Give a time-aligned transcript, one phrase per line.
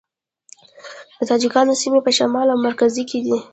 [1.17, 3.37] د تاجکانو سیمې په شمال او مرکز کې دي